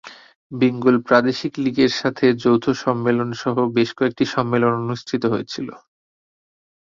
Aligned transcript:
বেঙ্গল 0.51 0.95
প্রাদেশিক 1.07 1.53
লীগের 1.63 1.91
সাথে 1.99 2.25
যৌথ 2.43 2.65
সম্মেলন 2.83 3.29
সহ 3.41 3.55
বেশ 3.75 3.89
কয়েকটি 3.97 4.25
সম্মেলন 4.35 4.73
অনুষ্ঠিত 4.81 5.23
হয়েছিল। 5.33 5.67